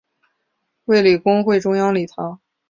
[0.85, 2.41] 卫理公会中央礼堂。